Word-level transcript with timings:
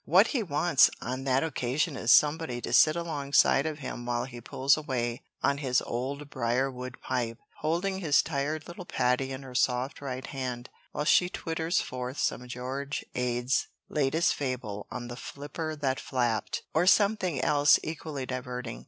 What 0.05 0.29
he 0.29 0.41
wants 0.41 0.89
on 0.99 1.25
that 1.25 1.43
occasion 1.43 1.95
is 1.95 2.11
somebody 2.11 2.59
to 2.61 2.73
sit 2.73 2.95
alongside 2.95 3.67
of 3.67 3.77
him 3.77 4.07
while 4.07 4.23
he 4.25 4.41
pulls 4.41 4.75
away 4.75 5.21
on 5.43 5.59
his 5.59 5.79
old 5.83 6.27
briarwood 6.31 6.99
pipe, 7.01 7.37
holding 7.59 7.99
his 7.99 8.23
tired 8.23 8.67
little 8.67 8.85
paddy 8.85 9.31
in 9.31 9.43
her 9.43 9.53
soft 9.53 10.01
right 10.01 10.25
hand, 10.25 10.69
while 10.91 11.05
she 11.05 11.29
twitters 11.29 11.81
forth 11.81 12.33
George 12.47 13.05
Ade's 13.13 13.67
latest 13.89 14.33
Fable 14.33 14.87
on 14.89 15.07
'The 15.07 15.17
Flipper 15.17 15.75
that 15.75 15.99
Flapped', 15.99 16.63
or 16.73 16.87
something 16.87 17.39
else 17.39 17.77
equally 17.83 18.25
diverting. 18.25 18.79